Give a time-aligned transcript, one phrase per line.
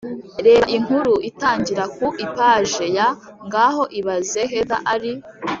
[0.45, 3.07] Reba inkuru itangira ku ipaji ya
[3.45, 5.11] Ngaho ibaze Heather ari